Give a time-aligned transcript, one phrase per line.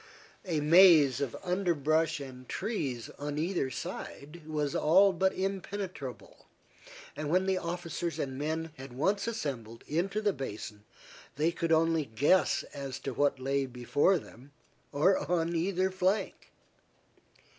[0.45, 6.47] A maze of underbrush and trees on either side was all but impenetrable,
[7.15, 10.85] and when the officers and men had once assembled into the basin,
[11.35, 14.53] they could only guess as to what lay before them,
[14.91, 16.51] or on either flank.